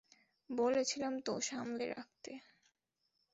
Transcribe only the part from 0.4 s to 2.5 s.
বলেছিলাম তো, সামলে রাখতে।